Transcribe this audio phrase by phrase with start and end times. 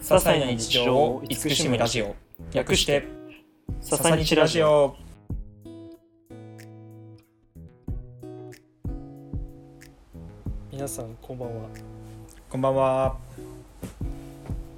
[0.00, 2.16] 些細な日常を慈しむラジオ。
[2.52, 3.06] 略して
[3.82, 4.96] 「ささにちラジオ」
[10.72, 11.68] 皆さんこんばんは。
[12.48, 13.18] こんばんは。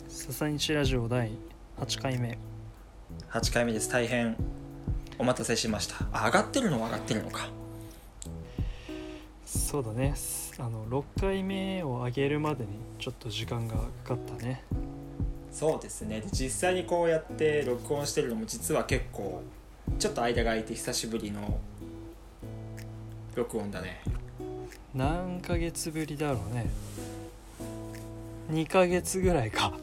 [0.09, 1.31] 笹日ラジオ第
[1.79, 2.37] 8回目。
[3.31, 3.89] 8回目です。
[3.91, 4.37] 大変。
[5.19, 6.05] お待たせしました。
[6.13, 7.49] あ上がってるのは上がってるのか。
[9.47, 10.15] そうだね。
[10.59, 14.63] あの6回目を上げるまでにちょっと時間がかかったね
[15.53, 16.21] そうですね。
[16.21, 19.43] で実際にこうやって録音してるのも実は結構
[19.99, 21.59] ちょっと間が空いて久しぶりの
[23.35, 24.03] 録音だね。
[24.95, 26.67] 何ヶ月ぶりだろうね。
[28.51, 29.75] 2ヶ月ぐらいか。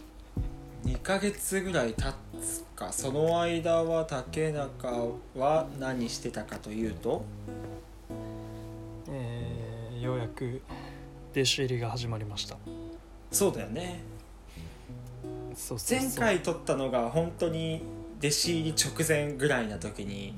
[0.85, 2.91] 2ヶ月ぐらい経つか。
[2.91, 7.23] その間は竹中は何してたかというと
[9.07, 10.61] えーようやく
[11.33, 12.57] 弟子入りが始まりました。
[13.31, 13.99] そうだよね
[15.89, 17.81] 前回撮ったのが本当に
[18.19, 20.33] 弟子入り直前ぐらいな時に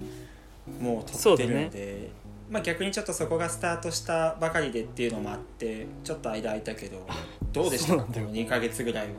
[0.80, 2.09] もう撮ってるので、
[2.50, 7.08] まあ逆にちょっとそこがスタートしたばかりでっていうのもあってちょっと間空いたけど
[7.53, 7.97] どうでした？
[7.97, 9.11] かこの2ヶ月ぐらいは。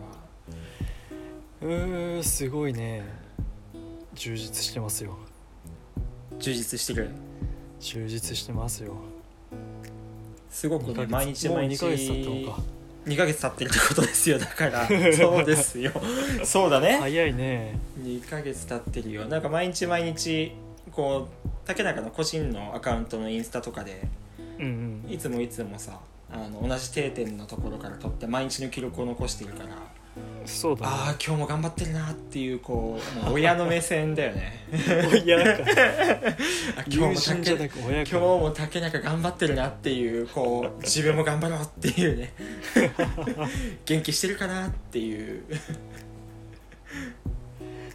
[1.62, 3.02] うーんすごいね。
[4.14, 5.16] 充実してますよ。
[6.38, 7.10] 充実してる？
[7.80, 8.96] 充実してますよ。
[10.50, 11.06] すごく2ヶ月。
[11.08, 12.62] ね毎日もう毎2ヶ月経った日のか
[13.06, 14.38] 2ヶ月経ってるってことですよ。
[14.38, 14.86] だから
[15.16, 15.92] そうですよ。
[16.44, 16.98] そうだね。
[17.00, 17.78] 早いね。
[18.00, 19.24] 2ヶ月経ってるよ。
[19.26, 20.52] なんか毎日毎日
[20.92, 24.02] こう竹中の個人のアカウントのインスタとかで
[24.58, 25.12] うんうん。
[25.12, 25.98] いつもいつもさ
[26.30, 29.70] あの同じ定点のところから撮って毎日の記録を残しているから
[30.46, 30.92] そうだね。
[30.92, 34.66] ああ今日も頑張ってるなっていうこうもう親の目線だよね。
[35.24, 35.64] 親か。
[36.78, 42.32] あ今友日も竹今日かも竹中頑張ってるなっていうこう自分も頑張ろうっていうね。
[43.84, 45.44] 元気してるかなっていう。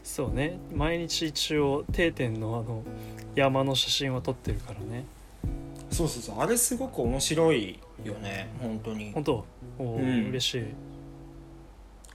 [0.03, 0.57] そうね。
[0.73, 2.83] 毎日一応定点のあの
[3.35, 5.05] 山の写真は撮ってるからね。
[5.91, 6.39] そうそうそう。
[6.41, 8.49] あれすごく面白いよね。
[8.59, 9.11] 本当に。
[9.13, 9.45] 本当？
[9.79, 10.29] うん。
[10.29, 10.63] 嬉しい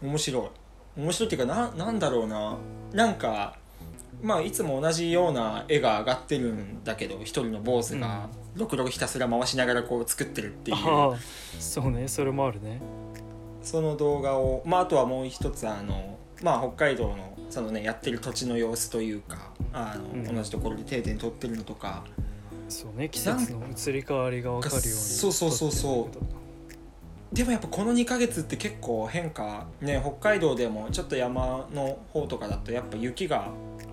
[0.03, 1.01] 面白い。
[1.01, 2.57] 面白いっていうかななんだろうな。
[2.93, 3.57] なんか
[4.23, 11.17] まあいつも同じような絵が上がってるんだけど一人の坊主がろくろくひたすら回しながらこう作ってるっていう、ああ
[11.59, 12.07] そうね。
[12.09, 12.81] それもあるね。
[13.63, 20.37] その動画をまああとはもう一つあのまあ北海道のそのねやってる土地の様子というかあの、うん。
[20.37, 22.05] 同じところで定点撮ってるのとか。
[22.69, 23.09] そうね。
[23.09, 26.42] 季節の移り変わりが分かるようにそうそうそうそう
[27.33, 33.49] でもやっぱこの2ヶ月って結構変化ね北海道でもちょっと山の方とかだとやっぱ雪が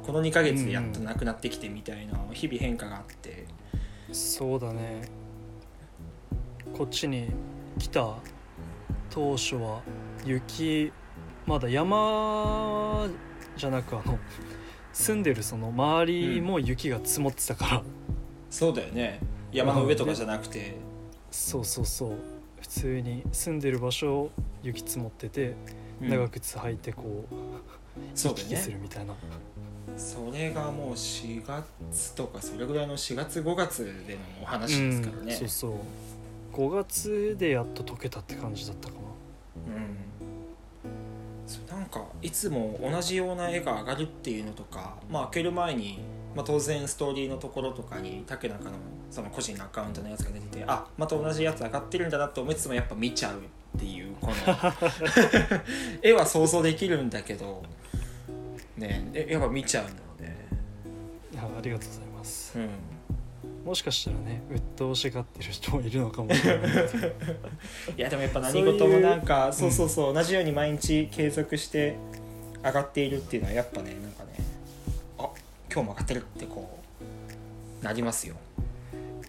[0.05, 3.29] この2ヶ月でやっとなくなってきてみたいな日々変化があって。
[3.29, 3.45] け
[4.09, 5.07] どそうだね。
[6.73, 7.29] こっちに
[7.77, 8.15] 来た
[9.09, 9.81] 当初は
[10.25, 10.91] 雪
[11.45, 13.07] まだ山
[13.55, 14.19] じゃなくあの
[14.93, 17.83] 住んでるその周りも雪が積もってたから、
[18.49, 19.19] そうだよね。
[19.51, 20.77] 山の上とかじゃなくて。
[21.31, 24.29] そうそうそう普通に住んでる場所
[24.63, 25.55] 雪積もってて、
[26.01, 26.09] うん。
[26.09, 27.35] 長靴履いてこう
[28.15, 29.13] そうだよ行き来すねるみたいな。
[29.97, 35.33] それがもう4月とかそれぐらいの4月5月でのお話ですからね。
[35.33, 35.71] うん、そうそう。
[36.53, 38.99] 5月でやっと解けたって感じだったかな。
[39.75, 39.97] うん。
[41.67, 45.99] なんかいつも同じような絵が上がるっていうのとか、まあ、開ける前に、
[46.39, 48.71] まあ、当然ストーリーのところとかに竹中の
[49.11, 54.33] その個人のアカウントのやつが出ててあまた同じやつ上がってるんだなと思いつつもやっぱ見ちゃうっていうこの
[56.01, 57.61] 絵は想像できるんだけど
[58.77, 60.33] ねえやっぱ見ちゃうので、
[61.33, 62.57] いやありがとうございます。
[62.57, 62.69] うん、
[63.65, 66.71] もしかしたらね鬱陶しがってる人もいるのかもしれない。
[66.71, 67.07] け ど
[67.97, 71.97] いやでもやっぱ何事もなんかそうそうそう同じように毎日継続して
[72.63, 74.28] 上がっているっていうのはやっぱねなんかねあ
[75.71, 76.79] 今日も上がってるってこ
[77.81, 78.35] うなりますよ。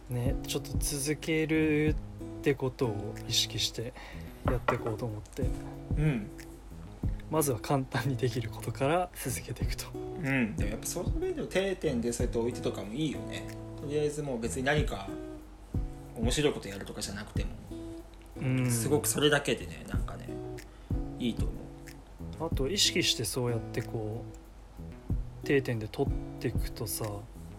[0.09, 1.95] ねちょっと続ける
[2.41, 3.93] ってことを意識して
[4.47, 5.43] やっていこうと思って。
[5.99, 6.31] うん。
[7.31, 9.87] まずは簡単にできることから続けていくと。
[9.95, 10.57] うん。
[10.57, 13.47] でもやっぱその上での定点でそうやって置いてとかもいいよね。
[13.81, 15.09] とりあえずもう別に何か
[16.17, 17.51] 面白いことやるとかじゃなくても。
[18.41, 18.71] うん。
[18.71, 20.29] すごくそれだけでねなんかね
[21.19, 21.53] いいと思
[22.41, 22.53] う。
[22.53, 24.40] あと意識してそうやってこう
[25.45, 26.07] 定点で撮っ
[26.41, 27.07] ていくとさ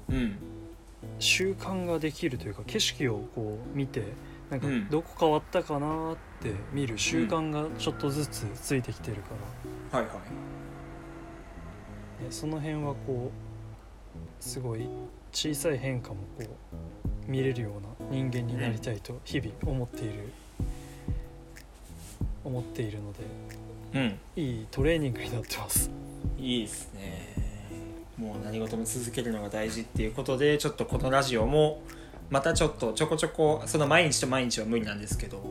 [0.10, 0.36] うん。
[1.20, 4.04] 習慣ができるというか景色をこう見て
[4.50, 4.90] なんかうん。
[4.90, 9.30] どこ変わったかなって見る習慣がちょっとずつついてきてるか
[9.92, 10.16] ら、はいはい。
[12.24, 14.88] ねその辺はこうすごい
[15.32, 20.32] 小さい変化もこう見れるような人間になりたいと日々思っている。
[22.44, 23.20] 思っているので
[23.94, 24.20] うん。
[24.36, 25.90] いいトレーニングになってます。
[26.38, 27.41] いいですね
[28.22, 31.82] もう何事も続けるのが大事っていうことでちょっとこのラジオも
[32.30, 35.44] またちょっとちょこちょこその毎日と毎日は無理なんですけど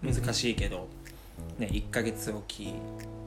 [0.00, 0.86] 難しいけど、
[1.58, 2.74] ね、1ヶ月おき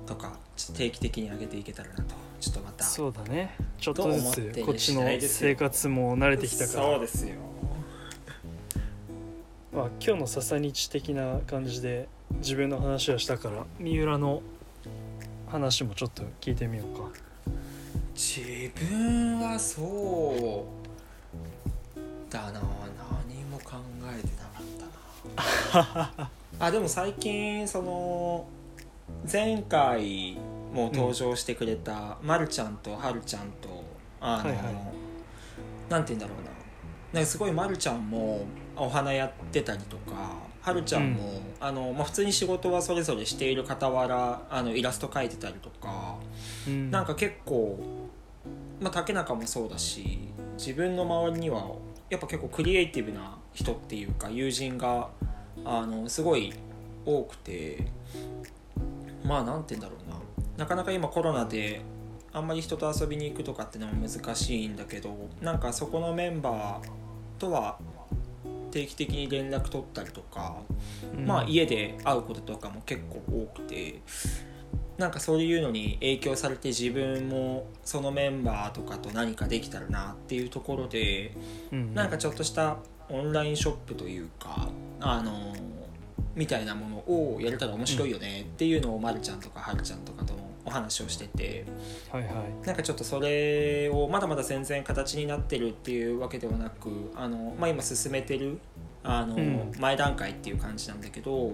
[0.05, 0.37] とか
[0.77, 3.55] 定期的に上げていけたらなとちょっとまたそうだね。
[3.79, 6.83] ちょっとずと思ってるつこっちの生活も慣れてきたから。
[6.83, 7.35] そうですよ。
[9.73, 14.41] まあ、今日の笹日的な感じで自分の話をしたから三浦の
[15.47, 17.09] 話もちょっと聞いてみようか
[18.15, 22.61] 自分はそうだな。
[23.27, 23.75] 何も考
[24.09, 24.61] えてなか
[25.73, 26.29] ったな。
[26.57, 28.47] あでも最近その
[29.29, 30.37] 前回
[30.73, 33.83] も登場してくれた、まるちゃんとはるちゃんと
[34.21, 34.75] あの、はいはい。
[35.89, 36.51] なんて言うんだろうな。
[37.11, 38.45] なんかすごいまるちゃんも
[38.77, 46.15] お花やってたりとかはるちゃんも、あのまあ、普通に仕事はそれぞれしている傍らあのイラスト描いてたりとか
[46.67, 46.91] うん。
[46.91, 47.77] なんか結構、
[48.79, 50.19] まあ、竹中もそうだし
[50.57, 51.75] 自分の周りには
[52.09, 55.09] やっぱ結構クリエイティブな人っていうか友人が
[55.63, 56.53] あのすごい
[57.05, 57.87] 多くて
[59.23, 60.15] まあなんて言うんだろうな。
[60.57, 61.81] なかなか今コロナで
[62.31, 67.77] あんまり人と遊びに行くとかってのも難しいんだけどなんかそこのメンバーとは
[68.71, 70.57] 定期的に連絡取ったりとか
[71.13, 71.25] うん。
[71.25, 74.01] まあ家で会うこととかも結構多くて
[74.97, 81.35] なんかそういうのに影響されて自分もそのメンバーとかと何かできたらなっていうところで
[81.71, 82.77] うんなんかちょっとした
[83.09, 84.69] オンラインショップというか
[84.99, 85.53] あの
[86.33, 91.65] みたいなものをやれたら面白いよねっていうのをまるちゃんとかはるちゃんとかともお話をしてて
[92.11, 92.33] はいはい。
[92.65, 98.59] なんかちょっとそれをまだまだ全然形になってるっていうわけではなくあの、まあ、今進めてる
[99.03, 99.71] あの、うん。
[99.79, 101.53] 前段階っていう感じなんだけど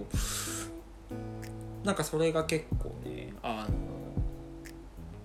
[1.84, 3.74] なんかそれが結構ねあの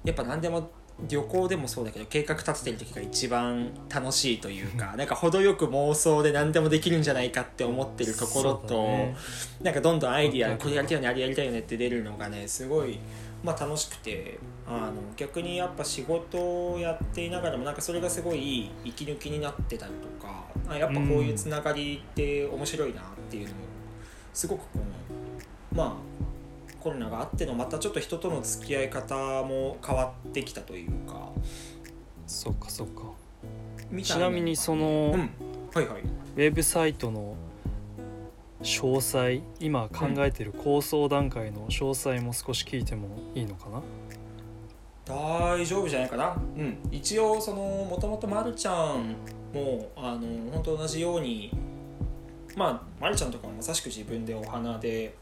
[0.03, 0.69] やっぱ何でも
[1.07, 9.15] 旅行でもそうだけど計画立ててる時が一番楽しいというかなんか程よく妄想で何でもできるんじゃないかって思ってるところと、ね。
[9.61, 12.97] なんかどんどんアイディアこれやりたいよねあれやりたいよねって出るのがねすごい、
[13.43, 23.59] まあ、楽しくてあの逆にやっぱ仕事をやっていながらもなんかそれがすごい息抜きになってたりとかあやっぱこういうつながりって面白いなっていうのも
[24.33, 24.83] すごくこの
[25.77, 26.36] まあ
[26.87, 29.13] コロナがあってのまたちょっと人との付き合い方
[29.43, 31.31] も変わってきたというか。
[32.25, 33.01] そっかそっか。
[34.01, 35.29] ちなみにその、うん。
[35.73, 36.01] はいはい。
[36.01, 37.35] ウェブサイトの
[38.61, 43.81] 詳細今考えてる構想段階の詳細も少し聞いてもいいのかな、
[45.05, 46.37] 大丈夫じゃないかな。
[46.57, 46.77] うん。
[46.89, 49.13] 一応そのもともとまるちゃん
[49.53, 51.51] もあの本当同じように
[52.55, 55.13] まあまるちゃんとかもまさしく自分でお花で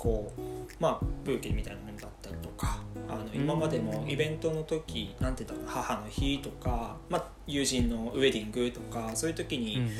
[0.00, 0.40] こう
[0.80, 9.90] まあブーケみたいなものだったりとかあの今までもイベントの時なんて言うんだろう母の日とか、まあ、友人のウェディングとかそういう時に、うんうん。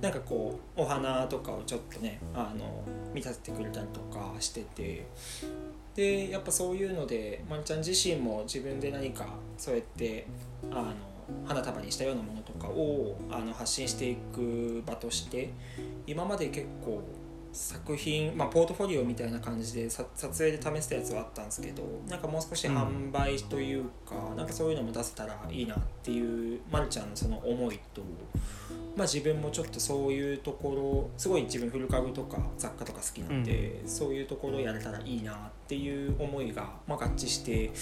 [0.00, 5.06] なんかこうお花とかをちょっとねあの見立ててくれたりとかしてて
[5.96, 9.26] でやっぱそういうのでまるちゃん自身も自分で何か
[9.56, 10.28] そうやって
[10.70, 10.94] あの
[11.44, 15.50] 花束にしたようなものとかをあの発信していく場として
[16.06, 17.02] 今まで結構
[17.58, 28.00] 作品、まあ、ポートフォリオみたいな感じでさ撮影で試したやつはあったんですけどなんかもう少し販売というか、なんかそういうのも出せたらいいなっていうまるちゃんのその思いと、
[28.96, 35.36] まあ、自分もちょっとそういうところすごい自分古家具とか雑貨とか好きなんで、そういうところやれたらいいなっ
[35.66, 37.72] ていう思いが、まあ、合致して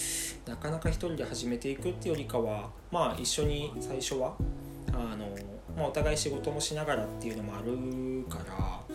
[0.51, 4.37] なかなか一人で始めていくっていうよりかはまあ一緒に最初は
[4.93, 5.29] あの、
[5.77, 8.86] まあ、お互い仕事もしながらっていうのもあるから。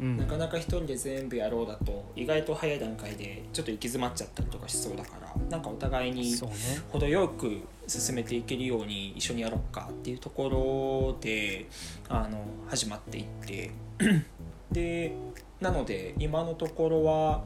[0.00, 0.16] うん。
[0.16, 6.34] なかなか一人で全部やろうだと意外と早い段階でちょっと行き詰まっちゃったりとかしそうだからなんかお互いに
[6.90, 11.66] 程よく進めていけるように一緒にやろうかっていうところで
[12.08, 13.70] あの始まっていって。
[14.72, 15.16] で
[15.60, 17.42] なので今のところは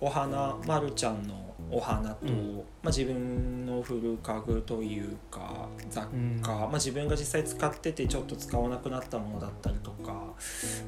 [0.00, 6.38] お花まるちゃんのお花と、うんまあ、自分の古家具というか雑うん。
[6.42, 10.34] 貨、まあ、自分が実際使っててちょっと使わなくなったものだったりとか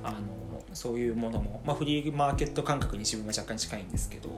[0.04, 0.18] あの
[0.74, 4.28] そういうものも、まあ、フリーマーケット感覚に自分は若干近いんですけど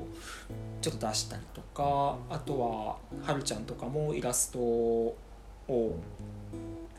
[0.80, 2.96] ちょっと出したりとかあとは
[3.26, 5.16] はるちゃんとかもイラストを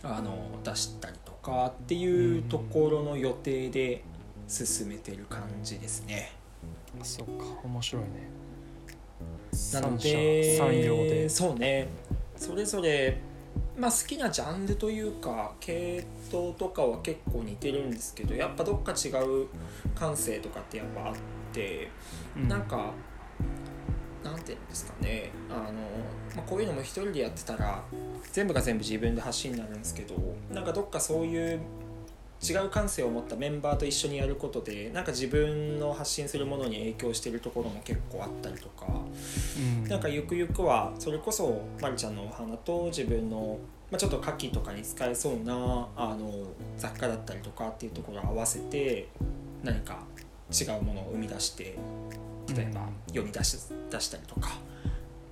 [0.03, 4.03] あの出したりとかっていうところの予定で
[4.49, 6.33] 進めてる感じですね。
[7.03, 7.31] そっか。
[7.63, 8.09] 面白いね
[9.74, 10.58] なので。
[10.58, 11.29] 三様で。
[11.29, 11.88] そうね。
[12.36, 13.18] それぞれ、
[13.77, 19.48] まあ、好きなジャンルというか系統とかは結構似てるんですけどやっぱどっか違う
[19.94, 21.15] 感性とかってやっぱあっ
[21.53, 21.89] て、
[22.38, 22.48] うん。
[22.48, 22.94] なんか
[24.24, 25.32] なんていうんですかね。
[25.50, 25.74] あの、
[26.36, 27.84] まあ、こういうのも一人でやってたら
[28.32, 30.15] 全部が全部自分で発信になるんですけど
[30.53, 31.60] なんかどっかそういう
[32.41, 39.89] 違う感性を持ったメンバーと一緒にやることでなんか自分の発信するものに影響してるところも結構あったりとか、うん。
[39.89, 43.60] なんかゆくゆくはそれこそまるちゃんのお花と自分の、
[43.91, 46.31] まあ、ちょっと夏季とかに使えそうなあの
[46.77, 49.10] 雑貨だったりとかっていうところを合わせて
[49.63, 50.00] 何か
[50.51, 51.77] 違うものを生み出して
[52.55, 53.58] 例えば世に出し
[53.91, 54.51] 出したりとか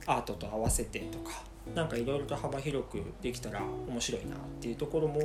[0.05, 1.43] アートと合わせてとか
[1.75, 5.21] なんかいろいろと幅広くできたら面白いなっていうところも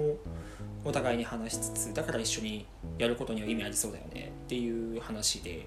[0.85, 2.67] お互いに話しつつだから一緒に
[2.99, 5.67] やることには意味ありそうだよねっていう話で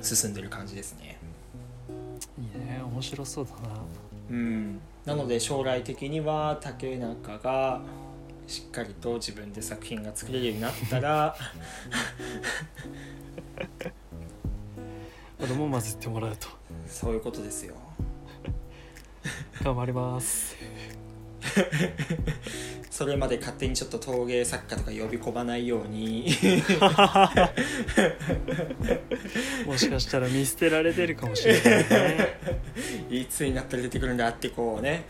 [0.00, 1.18] 進んでる感じですね。
[2.38, 3.58] いいね面白そうだな。
[4.30, 7.80] うん、なので将来的には竹中が
[8.46, 11.36] しっかりと自分で作品が作れるようになったら
[15.40, 16.48] 俺も混ぜてもらうと。
[16.86, 17.74] そういうことですよ
[19.64, 20.54] 頑張ります。
[22.90, 26.26] それまで勝手にちょっと陶芸作家とか呼び込まないように。
[29.66, 32.38] もしかしたら見捨てられてるかもしれないね。
[33.10, 35.04] いつになったら出てくるんだってこうね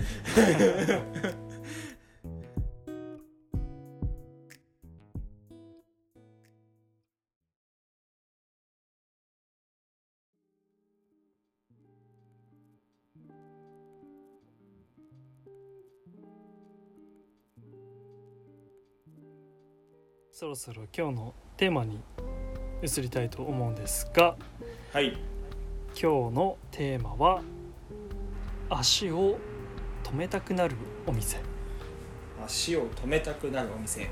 [20.36, 22.00] そろそろ今日のテーマに
[22.82, 24.34] 移りたいと思うんですが
[24.92, 25.16] はい。
[25.90, 27.40] 今日のテーマは
[28.68, 29.38] 足を
[30.02, 30.74] 止めたくなる
[31.06, 31.38] お店。
[32.44, 34.10] 足を止めたくなるお店。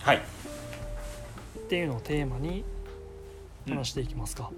[0.00, 0.16] はい。
[0.16, 2.64] っていうのをテーマに
[3.68, 4.50] 話していきますか、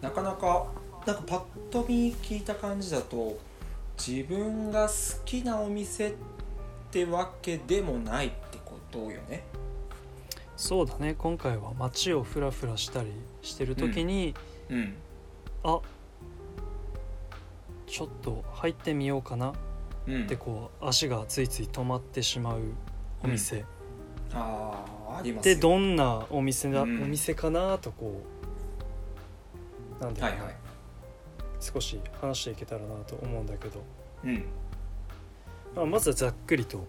[0.00, 0.68] なかなか
[1.04, 3.36] なんかパッと見聞いた感じだと
[3.98, 4.94] 自分が好
[5.24, 6.12] きなお店っ
[6.92, 8.32] てわけでもない
[8.92, 9.44] ことよね？
[10.56, 11.14] そうだね。
[11.16, 14.34] 今回は街をフラフラしたりしてる時に、
[14.70, 14.94] うん。
[15.62, 15.80] あ
[17.86, 19.54] ちょっと入ってみようかな
[20.06, 22.60] うんってこう足がついつい止まってしまう
[23.24, 23.64] お店、
[24.32, 27.02] ああありますでよどんなお店だ、うん。
[27.02, 28.22] お店かなとこ
[30.00, 30.56] うなんだろうな、はいはい。
[31.60, 33.82] 少し話していけたらなと思うんだけど、
[34.24, 34.44] うん。
[35.74, 36.84] まあ、まずはざっくりと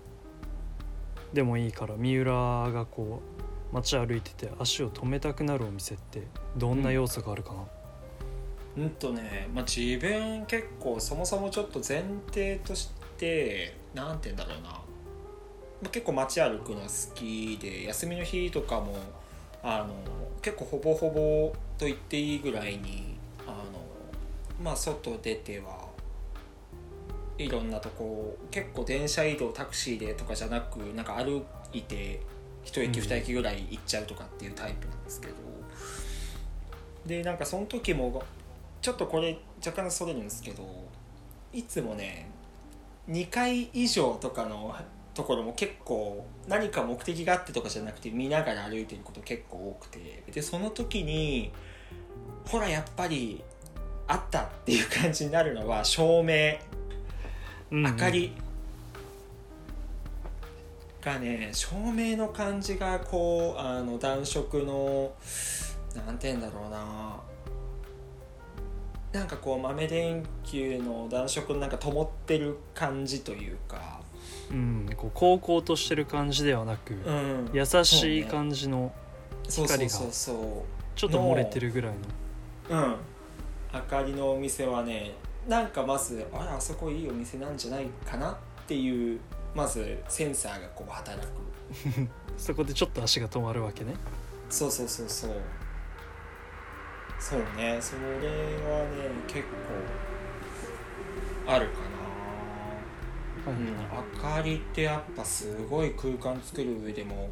[1.33, 2.33] でもいいから三浦
[2.71, 3.21] がこ
[3.71, 6.23] う街歩いてて足を止めたくなるお店って
[6.57, 14.69] どんな要素があるかな、うんとね、まあ、自分結構そもそもちょっと前提としてなんて言うんだろうな、
[15.83, 18.95] ま、結構街歩くの好きで休みの日とかも
[19.61, 19.93] あの
[20.41, 23.55] 結構ほぼほぼと言っていいぐらいにあの
[24.63, 25.78] まあ外出ては
[27.39, 32.21] いろんなとこ結構電車移動タクシーでとかじゃなくなんか歩いて
[32.63, 33.03] 一駅うん。
[33.03, 35.33] 二駅ぐらい行っちゃうとかっていうタイプなんですけど、
[37.05, 38.21] でなんかその時も
[38.81, 40.63] ちょっとこれ若干それるんですけど
[41.53, 42.29] いつもね
[43.09, 44.75] 2回以上とかの
[45.13, 50.23] ところも結構何か目的があってとかじゃなくて見ながら歩いてること結構多くて。
[50.31, 51.51] でその時に
[52.45, 53.43] ほらやっぱり
[54.07, 56.57] あったっていう感じになるのは照明
[57.71, 58.33] うん明かり
[61.01, 65.13] がね照明の感じがこうあの暖色の
[65.95, 67.19] なんて言うんだろうな。
[69.11, 74.01] なんかこう豆電球の暖色のなんか灯ってる感じというか、
[74.51, 78.93] うん、こう高校としてる感じではなく、うん、優しい感じの
[79.49, 80.35] 光がそうそう
[80.95, 81.93] ちょっと漏れてるぐらい
[82.69, 82.95] のうん。
[83.73, 85.11] 明かりのお店はね
[85.49, 88.35] なんかまずあれあそこいいお店なんじゃないかなっ
[88.67, 89.19] ていう
[89.55, 91.27] まずセンサーがこう働く。
[92.37, 93.95] そこでちょっと足が止まるわけね。
[94.47, 95.31] そうそうそうそう。
[97.19, 97.79] そうね。
[97.81, 99.41] それはね結
[101.45, 101.79] 構あるか
[103.45, 103.75] な、はいうん、
[104.15, 107.27] 明かりってやっぱすごい空間作る上でも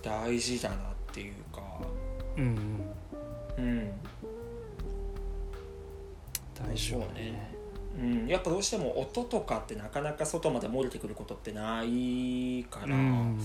[0.00, 0.78] 大事だなっ
[1.12, 1.60] ていうか。
[2.36, 2.80] うん。
[3.58, 3.90] うん
[6.60, 7.56] うん大丈夫そうね。
[7.98, 13.40] うん、やっぱどうしても音とかってなかなか外まで漏れてくることってないから、うん。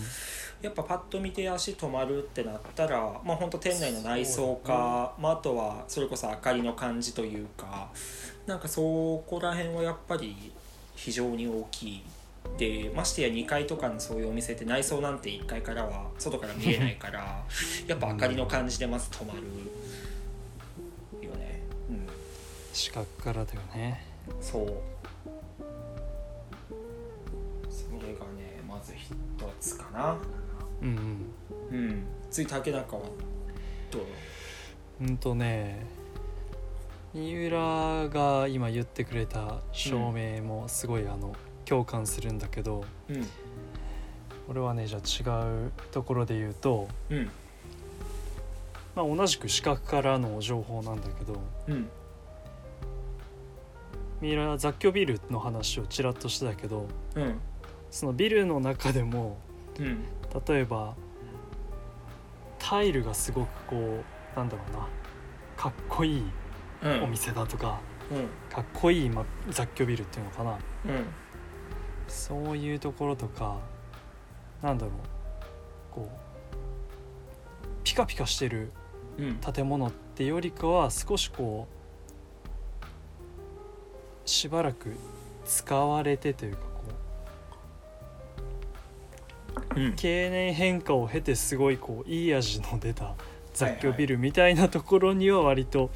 [0.62, 7.90] やっぱパッと見て足止まるってなったらまあ本当店内の内装か、まあ、あとはそれこそ明かりの感じというか
[8.46, 8.82] なんかそ
[9.26, 10.52] こら辺はやっぱり
[10.96, 12.04] 非常に大きい。
[12.58, 17.44] でましてや2階とかのそういうお店って内装なんて1階からは外から見えないから
[17.86, 19.42] やっぱ明かりの感じでまず止まる
[22.74, 24.06] 視覚からだよね。
[24.40, 24.66] そう。
[27.70, 29.14] それがねまず一
[29.60, 30.18] つかな。
[30.82, 31.26] うん
[31.72, 32.04] うん。
[32.30, 33.02] 次竹中は
[33.92, 34.02] どう？
[35.02, 35.86] うんうんとね
[37.14, 41.36] 三浦が今言ってくれた照明もすごいあの
[41.66, 43.28] 共感するんだけどうん。
[44.50, 47.30] 俺はねじゃあ違うところで言うと、うん。
[48.96, 51.90] まあ、同じく視覚からの情報なんだけどうん
[54.22, 57.40] 三浦雑居ビルの話をちらっとしてたけどうん。
[57.90, 59.38] そのビルの中でも
[59.80, 60.04] うん。
[60.48, 60.96] 例えば
[62.60, 64.04] タイルがすごくこ
[64.36, 64.88] うなんだろうな
[65.58, 66.24] かっこいい
[66.84, 67.04] うん。
[67.04, 67.80] お店だとか、
[68.12, 68.28] うん。
[68.52, 70.52] かっこいい、ま、雑居ビルっていうのかな。
[70.52, 70.60] うん。
[72.08, 73.58] そういうところとか
[74.62, 74.94] なんだろう
[75.92, 76.16] こう
[77.84, 78.72] ピカピカしてる
[79.18, 79.36] うん。
[79.36, 81.81] 建物ってよりかは少しこう
[84.26, 84.96] しばらく
[85.46, 86.68] 使われてというかこ
[89.76, 89.96] ううん。
[89.96, 93.16] 経年変化を経てすごいこういい味の出た
[93.54, 95.90] 雑居ビルみたいなところには割と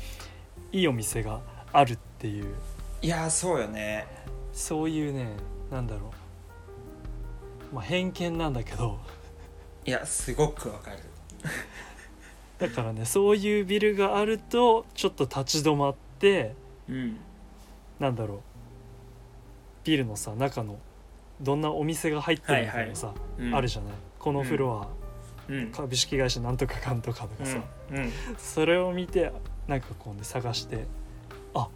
[0.72, 1.40] いいお店が
[1.72, 2.54] あるっていう。
[3.02, 4.08] いやそうよね。
[4.52, 5.36] そういうね
[5.72, 6.12] なんだろ
[7.72, 9.00] う、まあ、偏見なんだけど。
[9.86, 10.98] いやすごくわかる。
[12.58, 16.56] だからねそういうビルがあるとちょっと立ち止まって
[16.90, 17.18] うん
[18.00, 18.40] なんだろう。
[19.84, 20.80] ビルのさ中の
[21.42, 23.14] どんなお店が入ってるみたいなさ、
[23.54, 23.94] あるじゃない。
[24.20, 24.88] このフロ
[25.50, 25.72] ア、うん。
[25.72, 27.60] 株式会社なんとかかんとかとかさ、
[27.92, 27.98] うん。
[27.98, 28.12] うん。
[28.38, 29.32] それを見て
[29.68, 30.86] なんかこうね探して
[31.54, 31.68] あ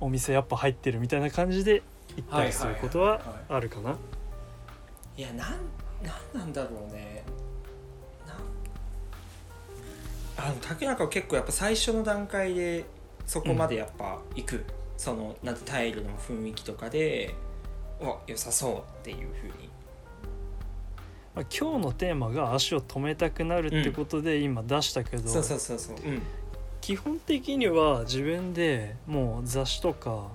[0.00, 1.82] お店やっぱ入ってるみたいな感じで
[2.16, 3.96] 行ったりすることはあるかな、
[5.16, 5.38] いやなん
[6.02, 7.22] なんなんだろうね。
[10.42, 12.86] あの竹中は結構やっぱ最初の段階で
[13.26, 14.64] そこまでやっぱ行く、
[15.00, 17.34] そのなんてタイルの雰囲気とかで
[18.02, 19.70] わ良さそうっていうふうに。
[21.34, 25.96] まあ、今日のテーマが足を止めたくなるってことで今出したけど、そうそうそうそう。
[26.04, 26.22] うん。
[26.82, 30.28] 基本的には自分でもう雑誌とか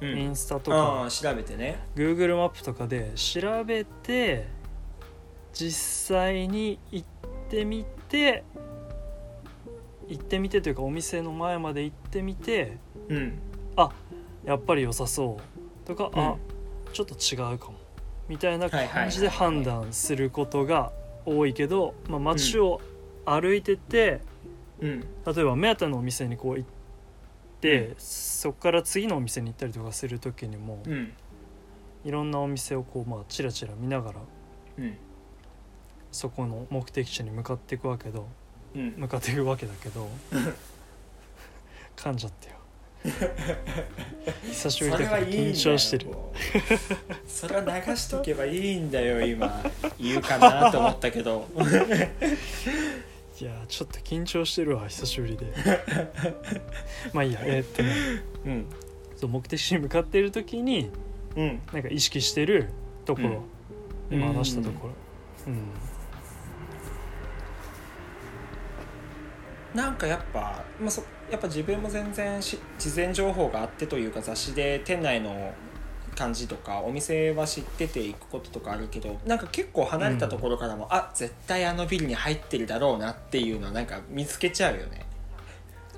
[0.00, 1.80] うインんスタとかああ調べてね。
[1.96, 4.46] Google マップとかで調べて
[5.52, 7.06] 実際に行っ
[7.50, 8.44] てみて
[10.06, 13.38] 行ってみてというかお店の前まで行ってみてうん
[14.44, 15.38] やっぱり良さそ
[15.84, 16.36] うとか、あ
[16.92, 17.74] ちょっと違うかも。
[18.28, 20.92] みたいな感じで判断することが
[21.26, 22.80] 多いけど、まあ、街を
[23.24, 24.20] 歩いてて、
[24.80, 25.00] うん。
[25.00, 26.68] 例えば目当てのお店にこう行っ
[27.60, 31.12] て、そこから次のお店に行ったりとかする時にも、うん。
[32.04, 34.20] いろんなお店をこうまあチラチラ見ながら
[34.78, 34.96] うん。
[36.10, 38.26] そこの目的地に向かっていくわけど
[38.74, 38.94] うん。
[38.96, 40.08] 向かっていくわけだけど
[41.96, 42.56] 噛んじゃったよ
[44.50, 46.06] 久しぶりだから緊張してる。
[47.26, 49.62] それは流しとけばいいんだよ今。
[49.98, 51.48] 言うかなと思ったけど。
[53.40, 55.46] いやちょっと緊張してるわ久しぶりで。
[57.12, 57.92] まあいいやえーっとね。
[58.46, 58.66] うん。
[59.16, 60.90] そう目的地に向かっている時に
[61.34, 61.60] うん。
[61.72, 62.68] なんか意識してる
[63.04, 63.42] ところ、
[64.10, 64.18] うん。
[64.18, 64.94] 今話したところ。
[65.48, 65.62] うん
[69.74, 75.54] なんかやっぱ、まあ、そやっぱ自分も全然し事前情報があってというか雑誌で店内の
[76.14, 85.06] 感じとかお店は知ってて行くこととかあるけどなんか結構離れたところからも、あ絶対あのビルに入ってるだろうなっていうのはなんか見つけちゃうよね。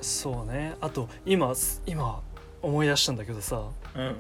[0.01, 0.77] そうね。
[0.81, 1.53] あと今
[1.87, 2.21] 今
[2.63, 3.63] 思い出したんだけどさ。
[3.97, 4.17] うん。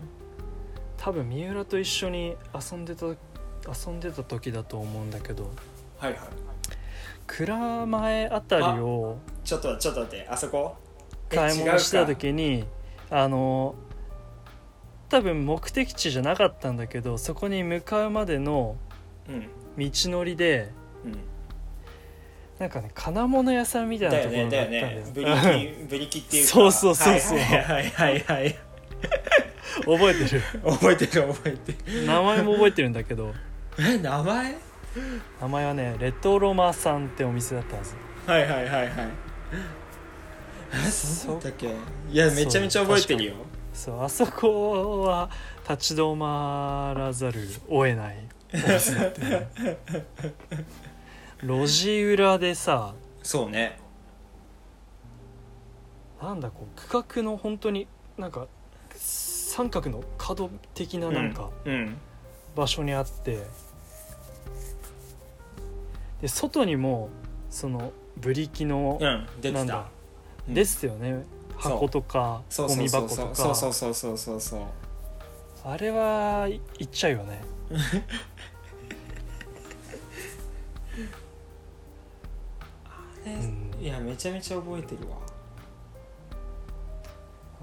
[0.97, 5.51] 多分三浦と一緒に遊んでた遊んでた時だと思うんだけど。
[5.99, 6.21] はいはい。
[7.27, 10.76] 蔵前あたりをちょっとちょっと待ってあそこ？
[11.30, 12.64] え買い物してた時に
[13.11, 13.74] あの
[15.09, 18.76] 多分目的地じゃなかったんだけどそこに向かうまでの
[19.28, 19.48] うん。
[19.76, 20.70] 道のりで
[21.04, 21.18] うん。
[22.59, 25.44] なんかね金物屋さんみたいなところがあねったんだよだよね。
[25.44, 26.50] ブリキブリキっていうか。
[26.50, 27.38] そうそうそうそう。
[27.38, 27.62] はい。
[27.62, 28.42] はいはいはい。
[28.42, 28.59] はい
[29.85, 30.40] 覚えてる。
[30.64, 32.07] 覚えてる覚えてる。
[32.07, 33.35] 名前も覚えてるんだけど。
[33.78, 34.54] え名前？
[35.40, 37.94] 名前はねレトロマさんってお店だったはず
[38.28, 38.90] はいはいはいはい
[40.73, 41.40] えそう。
[41.43, 41.69] だっけ？
[41.69, 41.71] い
[42.17, 43.35] やめちゃめちゃ覚えてるよ。
[43.73, 45.31] そうあそこは
[45.69, 48.29] 立ち止まらざるを得ない。
[51.43, 52.95] 路地裏でさ。
[53.23, 53.79] そうね。
[56.23, 57.87] なんだこう区画の本当に
[58.17, 58.47] なんか
[58.95, 61.97] 三角の角的ななんかうん。
[62.55, 63.43] 場所にあって、
[66.21, 67.09] で外にも
[67.51, 69.59] そのブリキの、うん出てた。
[69.59, 69.88] なんだ。
[70.48, 70.55] うん。
[70.55, 71.24] ですよね。
[71.57, 73.35] 箱とかゴミ箱とか。
[73.35, 74.40] そうそうそうそうそう。
[74.40, 74.62] そう
[75.64, 77.40] あれはいいっちゃうよね。
[83.24, 83.38] ね
[83.79, 83.83] うん。
[83.83, 85.16] いやめちゃめちゃ覚えてるわ。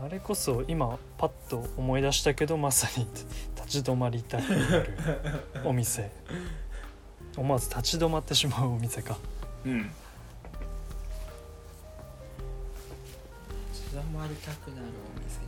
[0.04, 3.06] あれこそ今パッと思い出したけどまさに
[3.56, 4.98] 立ち止まりたくなる
[5.64, 6.10] お店。
[7.38, 9.18] 思わず立ち止まってしまうお店か。
[9.66, 9.92] うん
[13.92, 15.48] 立ち止まりたくなるお店ね。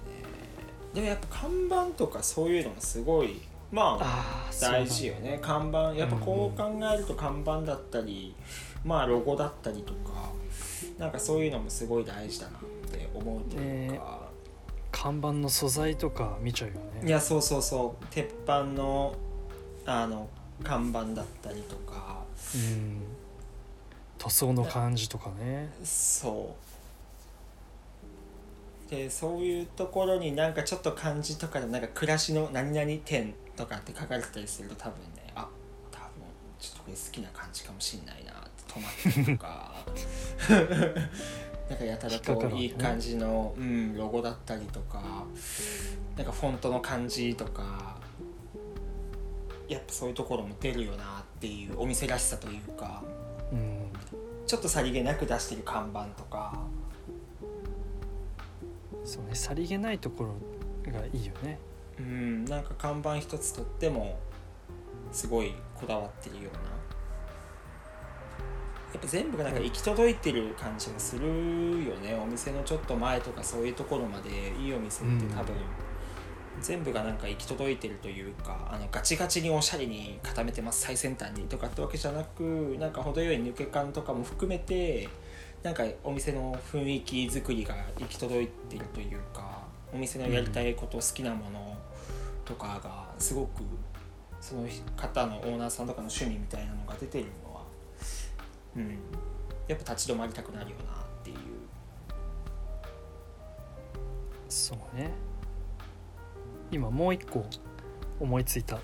[0.93, 5.39] でもやっぱ看板とかそういうのもすごいまあ大事よね。
[5.41, 8.35] 看板やっぱこう考えると看板だったり、
[8.83, 10.29] まあロゴだったりとか
[10.99, 14.29] なんかそういうのもすごい大事だなって思うというか、
[14.91, 17.07] 看板の素材とか見ちゃうよね。
[17.07, 18.05] いやそうそうそう。
[18.11, 19.15] 鉄板の
[19.85, 20.29] あの
[20.63, 22.21] 看板だったりとか。
[22.55, 23.01] うん。
[24.19, 25.73] 塗装の感じとかね。
[25.83, 26.72] そう
[28.93, 35.47] でそういうところになんかちょっと漢字とかでなんか暮らしの何々店とかって書かれてたりすると多分ねあ
[35.91, 36.07] 多分
[36.59, 39.73] ちょっとこれ好きな感じかもしんないなって止まったりとか。
[41.69, 45.01] なんかやたらといい感じの、うん、ロゴだったりとか。
[46.17, 47.97] なんかフォントの感じとか。
[49.69, 53.01] やっぱそういうところも出るよなっていうお店らしさというか。
[53.51, 53.79] うん。
[54.45, 56.59] ちょっとさりげなく出してる看板とか
[59.03, 60.25] そうねさりげないとこ
[60.85, 61.59] ろがいいよね。
[61.99, 64.17] うんなんか看板一つとっても
[65.11, 66.59] すごいこだわってるような。
[68.93, 72.13] やっぱ全部がなんか行き届いてる感じもするよね。
[72.21, 75.55] お店のちょっと前とかそういうところまでいいお店って多分、
[76.61, 85.09] 全部がなんか行き届いてるというかあのガチガチにおしゃれに固めてます最先端にとかってわけじゃなくなんか程よい抜け感とかも含めて
[85.63, 91.77] なんかお店の雰囲気作りが行き届いてるというかお店のやりたいこと、好きなもの
[92.43, 93.63] とかがすごく
[94.41, 97.61] その方のオーナーさんとかの趣味みたいなのが出てるのは、
[98.75, 98.97] うん、
[99.67, 101.37] やっぱ立ち止まりたくなるよなっていう。
[104.49, 105.09] そうね
[106.71, 107.43] 今もう一個
[108.19, 108.79] 思いついた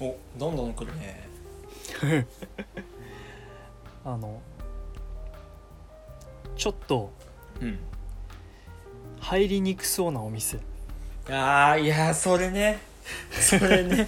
[0.00, 1.28] おどんどん来るね。
[4.04, 4.40] あの
[6.58, 7.10] ちょっと
[7.60, 7.78] うん。
[9.20, 10.58] 入りにくそうなお店。
[11.30, 12.78] ああいやーそれね。
[13.30, 14.06] それね。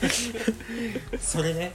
[1.19, 1.73] それね。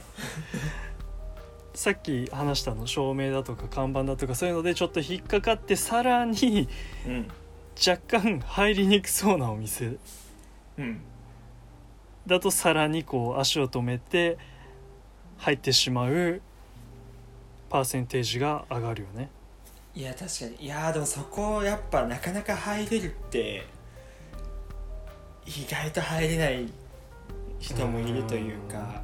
[1.74, 6.68] さっき話したの照明だとか看板だとかそういうのでちょっと引っかかってさらに
[7.06, 7.28] うん。
[7.86, 9.96] 若干入りにくそうなお店。
[10.78, 11.00] うん。
[12.26, 14.36] だとさらにこう足を止めて
[15.38, 16.40] 入ってしまう
[17.70, 19.30] パーセンテージが上がるよね
[19.96, 20.66] いや確かに。
[20.66, 23.66] いやーでもそこやっぱなかなか入れるって
[25.46, 26.70] 意外と入れない
[27.58, 29.02] 人もいるというか。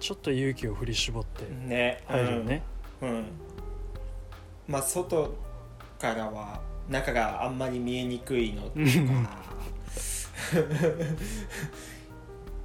[0.00, 2.02] ちょっと勇気を振り絞ってね。
[2.06, 2.62] 入るよね、
[3.02, 3.24] うん、うん。
[4.66, 5.34] まあ外
[5.98, 8.80] からは中があんまり見えにくいのとか。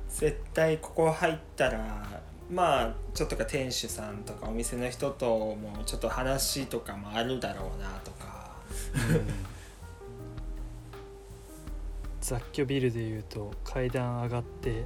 [0.07, 8.55] 絶対ここ入ったらまあちょっとか店主さんとかお店の人ともちょっと話とかもあるだろうなとか。
[12.21, 14.85] 雑居ビルでいうと階段上がって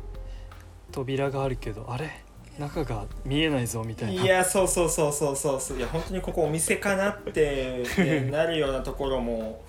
[0.92, 2.24] 扉があるけどあれ？
[2.60, 4.24] 中が見えないぞみたいな。
[4.24, 5.78] いやそうそうそうそうそうそう。
[5.78, 9.64] いや本当にここお店かなって、ねなるようなところも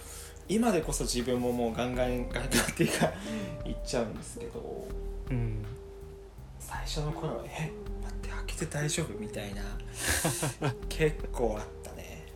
[0.49, 3.11] 今でこそ自分ももうガンガンガンガンっていうか
[3.65, 4.87] 言っちゃうんですけど。
[5.31, 5.65] うん
[6.73, 7.71] 最初の頃は「え
[8.03, 9.63] 待って開けて大丈夫?」みたいな
[10.89, 12.27] 結構あったね。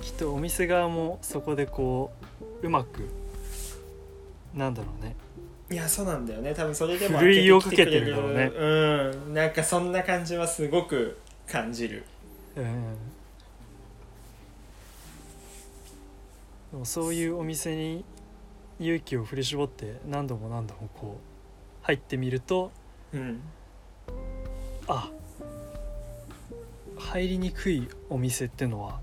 [0.00, 2.12] きっとお店側もそこでこ
[2.62, 3.08] ううまく
[4.54, 5.16] なんだろうね。
[5.70, 6.54] いやそうなんだよね。
[6.54, 8.44] 多分それでもふるいをかけてるだろうね。
[8.44, 9.34] うん。
[9.34, 12.04] なんかそんな感じはすごく感じる。
[12.56, 12.96] うん。
[16.72, 18.04] でもそういうお店に
[18.78, 22.70] 勇気を振り絞って何度も何度もこう入ってみると
[23.14, 23.40] うん。
[24.88, 25.10] あ。
[26.98, 28.98] 入りにくいお店ってのは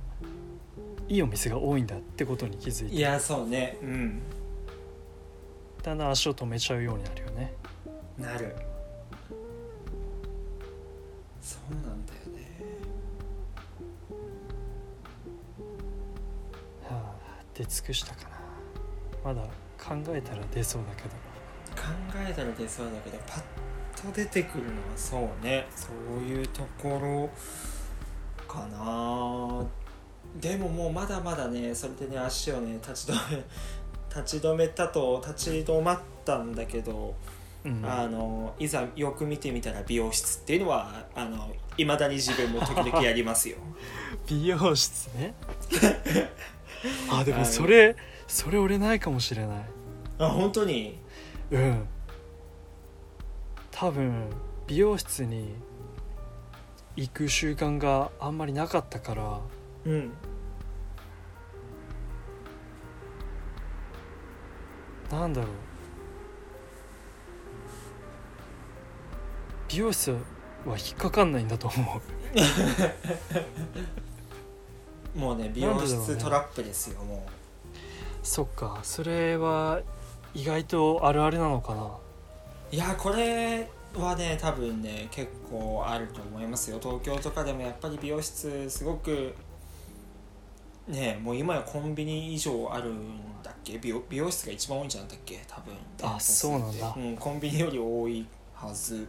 [1.08, 2.96] いいお店が多いんだってことに気づいて。
[2.96, 3.78] いやそうね。
[3.82, 4.22] うん。
[5.82, 7.54] だんだん足を止めちゃうようになるよね。
[8.18, 8.56] なる。
[11.42, 12.48] そうなんだよね。
[16.84, 17.16] はあ
[17.54, 18.30] 出尽くしたかな。
[19.24, 19.42] まだ
[19.78, 21.10] 考えたら出そうだけど。
[21.76, 23.44] 考えたら出そうだけどパッ
[24.02, 25.68] と出てくるのはそうね。
[25.76, 27.30] そういうところ
[28.48, 29.66] かな。
[30.40, 33.44] でももうまだまだねそれでね足をね立ち止め
[34.16, 37.16] 立ち止めたと立ち止まったんだけど、
[37.64, 37.86] うん。
[37.86, 43.58] あのいざよく見てみたら美容室っていうのはあの未だに自分も時々やりますよ。
[44.28, 45.34] 美容室ね。
[47.12, 47.96] あでもそれ
[48.28, 49.66] それ俺ないかもしれない。
[50.20, 51.00] あ本当に？
[51.52, 51.88] うん
[53.72, 54.30] 多分
[54.68, 55.56] 美容室に
[56.96, 59.40] 行く習慣があんまりなかったから
[59.86, 60.12] うん。
[65.12, 65.52] なんだろう。
[69.70, 70.18] 美容室は
[70.78, 72.02] 引っかかんないんだと思
[75.16, 75.20] う。
[75.20, 77.26] もうね美容室トラップですよも
[78.24, 79.82] そっかそれは
[80.34, 81.84] 意外とあるあるなのかな。
[81.84, 81.90] う
[82.72, 86.80] いやこれはね多分ね結構あると思いますよ。
[86.82, 89.36] 東京とかでもやっぱり美容室すごく
[90.88, 93.78] ねもう今やコンビニ以上あるんだっけ？
[93.78, 95.44] 美容美容室が一番多いんじゃなかったっけ？
[95.48, 96.94] 多分店舗数そうなんだ。
[96.96, 98.96] うん、コンビニより多いはず。
[98.96, 99.06] っ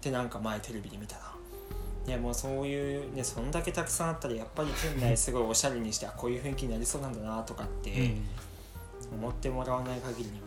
[0.00, 1.22] てなんか前テレビで見たな。
[2.06, 8.22] ねもうそういうねそんだけたくさんあったらやっぱり店内すごいおしゃれにしてあこういう雰囲気になりそうなんだなとかってうん。
[9.12, 10.46] 思ってもらわない限りには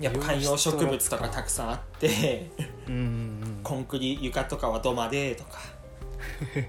[0.00, 2.50] やっぱ観葉植物とかたくくさんあって
[2.88, 5.58] うんコンクリ床とかは土間でとか。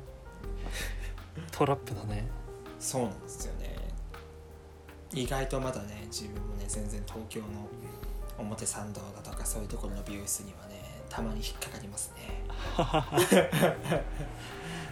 [1.52, 2.28] トラップだね。
[2.80, 3.76] そうなんですよね。
[5.14, 7.48] 意外とまだね自分もね全然東京の
[8.38, 12.44] 表参道だとかそういうところの美容室にはねたまに引っかかりますね。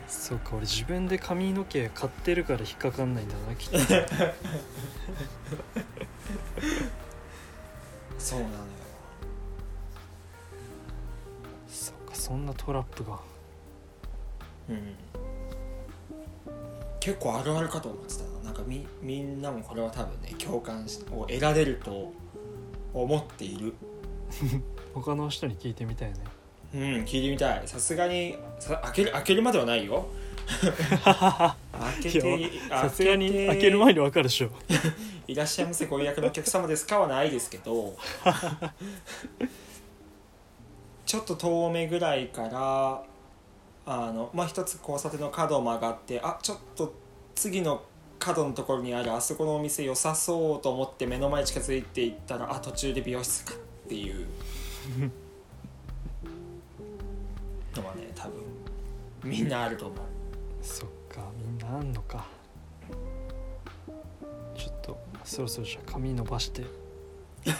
[0.07, 3.77] そうか俺自分で髪の毛買ってるから引っかかんないんだなきっと
[8.23, 8.57] そうなのよ。
[11.67, 13.19] そうかそんなトラップが。
[14.69, 14.95] うん。
[17.01, 18.23] 結構あるあるかと思ってた。
[18.23, 22.13] ななんかみみんなもこれは多分ね共感しを得られると
[22.93, 23.73] 思っている。
[24.93, 26.19] 他の人に聞いてみたいね
[26.73, 27.67] うん聞いてみたい。
[27.67, 30.07] さすがにさ開ける開けるまではないよ。
[31.03, 31.55] 開
[32.01, 34.49] けていさすがに開ける前前に分かるでしょ
[35.27, 37.95] いらっしゃいませご予約のお客様ですかはないですけど
[41.05, 43.03] ちょっと遠目ぐらいから
[43.85, 46.93] あのまあ一つ交差点の角を曲がってあちょっと
[47.35, 47.83] 次の
[48.19, 53.57] 角のところにあるあそこのお店良さそうと思って目の前に近づいていったらあ途中で美容室かっ
[53.87, 54.27] ていう。
[57.75, 58.43] のはね多分
[59.23, 59.97] みんなあると思う。
[60.61, 62.25] そっかみんなあんのか
[65.23, 66.63] そろそろじゃあ髪伸ばして。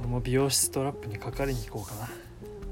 [0.00, 2.08] 俺も美容室トラップにかかりに行こうかな。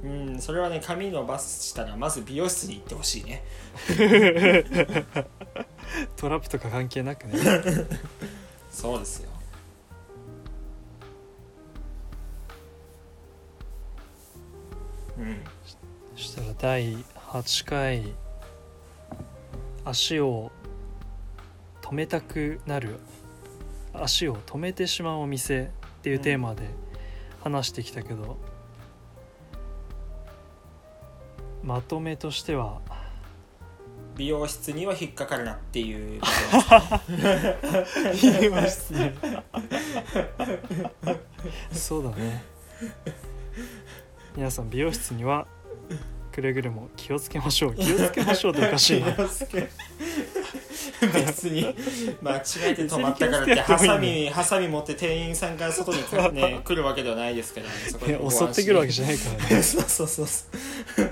[0.05, 3.45] うんそれはね髪伸ばしたらまず美容室に行ってほしいね。
[6.16, 7.38] トラップとか関係なくね。
[8.71, 9.31] そうですよ。
[15.18, 15.37] うん。
[16.16, 18.14] そしたら第8回
[19.85, 20.51] 足を
[21.81, 22.99] 止めたくなる
[23.94, 25.66] 足を止めてしまうお店っ
[26.02, 26.70] ていうテーマで
[27.42, 28.38] 話してきたけど、
[31.62, 32.81] まとめとしては
[34.16, 36.20] 美容室には引っかかるなっていう。
[38.20, 39.14] 言いましたね
[41.72, 42.42] そうだね。
[44.37, 45.46] 皆さん美容室には
[46.33, 47.74] くれぐれも気をつけましょう。
[47.74, 49.16] 気をつけましょうっておかしいね
[51.12, 51.75] 別に。
[52.23, 55.99] 間違えて止まったからってハサミハサミ持って店員さんが外に、
[56.35, 57.73] ね、 来るわけではないですからね。
[57.91, 59.62] そこ襲ってくるわけじゃないからね。
[59.62, 61.09] そうそうそうそう。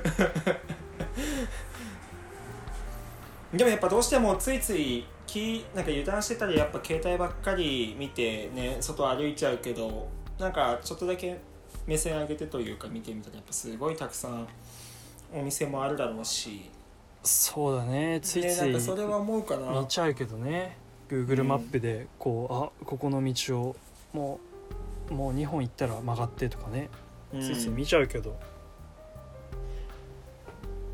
[3.56, 11.38] でもやっぱどうしてもついついきなんか油断してたりやっぱ携帯ばっかり見てね外歩いちゃうけどなんかちょっとだけ
[11.86, 14.46] 目線上げてというか見てみたらやっぱすごいたくさん
[15.32, 16.70] お店もあるだろうし
[17.22, 18.20] そうだね。
[18.22, 19.80] ついねついそれは思うかな。
[19.80, 20.76] 見ちゃうけどね。
[21.08, 23.76] Google マップでこう、あここの道を
[24.12, 24.40] も
[25.10, 26.88] うもう2本行ったら曲がってとかね。
[27.34, 27.40] うん。
[27.40, 28.38] ついつい見ちゃうけど、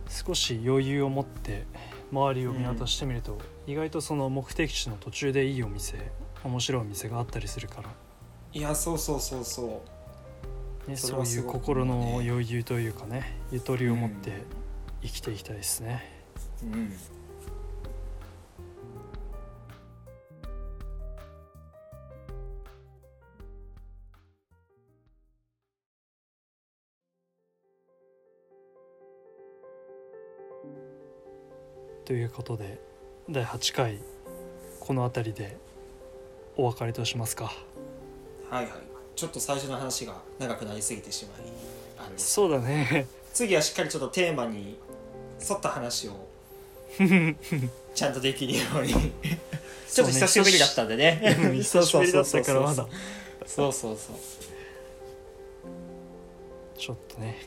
[0.08, 1.64] 少し余裕を持って
[2.10, 6.10] 周りを見渡してみると、意外とその目的地の途中でいいお店
[6.44, 7.90] 面白いお店があったりするから、
[8.52, 9.82] いやそうそうそうそ
[10.86, 10.90] う。
[10.90, 14.44] ね、そういう心のね余裕というかねゆとりを持って
[15.02, 16.15] 生きていきたいですね。
[16.62, 16.92] うん。
[32.06, 32.80] ということで
[33.28, 33.98] 第8回
[34.78, 35.56] この辺りで
[36.56, 37.52] お別れとしますか。
[38.48, 38.72] はいはい。
[39.16, 41.50] ちょっと最初の話が長くなりすぎてしまい
[41.98, 43.08] あのそうだね。
[43.34, 44.78] 次はしっかりちょっとテーマに
[45.40, 46.28] 沿った話を
[47.94, 48.92] ちゃんとできるように。
[49.88, 51.36] ちょっと久しぶりだったんでね。
[51.42, 52.86] うん久しぶりだったからまだ。
[53.46, 54.16] そうそうそう
[56.76, 57.46] ちょっとね。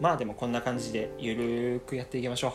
[0.00, 2.52] まあでもこんな感じでゆるーくやっていきましょう。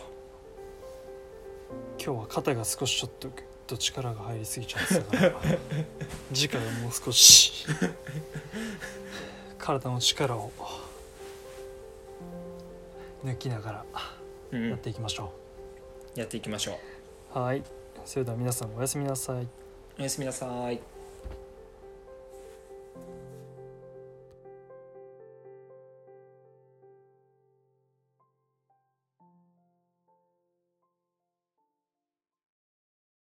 [2.02, 5.40] 今日は肩が少しちょっとグッと力が入りすぎちゃってたから
[6.32, 7.66] 次回はもう少し。
[9.58, 10.50] 体の力を。
[13.24, 13.84] 抜きながら
[14.52, 14.70] うん。
[14.70, 15.32] やっていきましょ
[16.14, 16.78] やっていきましょ
[17.34, 17.38] う。
[17.38, 17.62] う、はい。
[18.04, 19.46] それでは皆さんおやすみなさい。
[19.98, 20.99] おやすみなさい